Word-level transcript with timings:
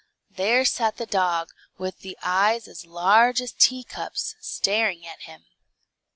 there 0.31 0.65
sat 0.65 0.97
the 0.97 1.05
dog, 1.05 1.51
with 1.77 1.99
the 1.99 2.17
eyes 2.23 2.67
as 2.67 2.87
large 2.87 3.39
as 3.39 3.51
teacups, 3.53 4.33
staring 4.39 5.05
at 5.05 5.21
him. 5.29 5.45